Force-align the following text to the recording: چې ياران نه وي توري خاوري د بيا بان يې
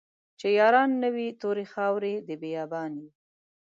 چې 0.39 0.47
ياران 0.59 0.89
نه 1.03 1.09
وي 1.15 1.27
توري 1.41 1.65
خاوري 1.73 2.15
د 2.27 2.29
بيا 2.41 2.63
بان 2.71 2.91
يې 3.01 3.09